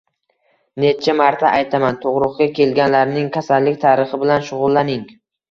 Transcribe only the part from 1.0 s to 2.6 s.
marta aytaman, tug`ruqqa